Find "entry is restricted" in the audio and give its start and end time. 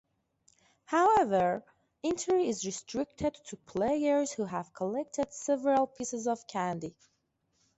2.03-3.35